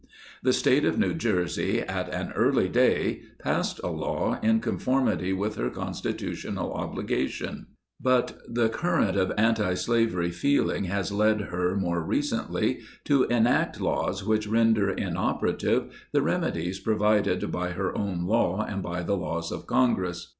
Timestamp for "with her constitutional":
5.31-6.73